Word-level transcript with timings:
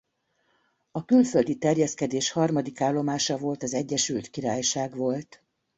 A 0.91 1.05
külföldi 1.05 1.55
terjeszkedés 1.57 2.31
harmadik 2.31 2.81
állomása 2.81 3.37
volt 3.37 3.63
az 3.63 3.73
Egyesült 3.73 4.27
Királyság 4.29 4.95
volt. 4.95 5.43